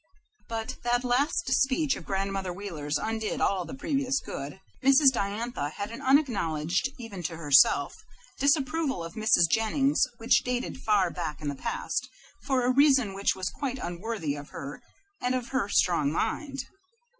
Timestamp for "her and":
14.49-15.35